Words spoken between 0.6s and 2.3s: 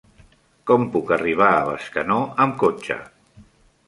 Com puc arribar a Bescanó